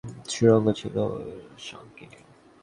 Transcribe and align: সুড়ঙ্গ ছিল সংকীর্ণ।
সুড়ঙ্গ 0.29 0.67
ছিল 0.71 0.95
সংকীর্ণ। 1.59 2.15